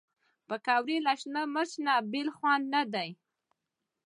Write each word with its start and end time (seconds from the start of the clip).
پکورې 0.47 0.97
له 1.05 1.13
شنه 1.21 1.41
مرچ 1.53 1.71
نه 1.85 1.93
بېل 2.11 2.27
نه 2.73 2.81
دي 2.93 3.09